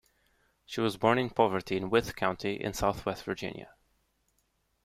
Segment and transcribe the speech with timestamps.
[0.65, 3.75] She was born in poverty in Wythe County in southwest Virginia.